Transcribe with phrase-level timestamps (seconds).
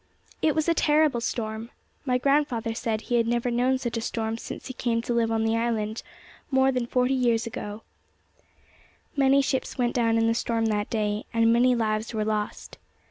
[0.41, 1.69] It was a terrible storm.
[2.05, 5.31] My grandfather said he had never known such a storm since he came to live
[5.31, 6.01] on the island,
[6.49, 7.81] more than forty years before.
[9.15, 12.79] Many ships went down in the storm that day, and many lives were lost.